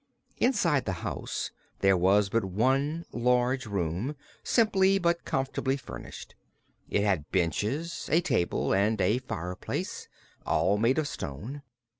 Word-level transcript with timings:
Inside 0.37 0.85
the 0.85 0.93
house 1.05 1.51
there 1.81 1.95
was 1.95 2.29
but 2.29 2.43
one 2.43 3.05
large 3.11 3.67
room, 3.67 4.15
simply 4.43 4.97
but 4.97 5.25
comfortably 5.25 5.77
furnished. 5.77 6.33
It 6.89 7.03
had 7.03 7.29
benches, 7.29 8.09
a 8.11 8.19
table 8.19 8.73
and 8.73 8.99
a 8.99 9.19
fireplace, 9.19 10.07
all 10.43 10.79
made 10.79 10.97
of 10.97 11.07
stone. 11.07 11.61